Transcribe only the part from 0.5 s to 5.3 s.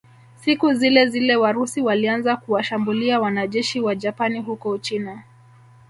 zilezile Warusi walianza kuwashambulia wanajeshi Wajapani huko Uchina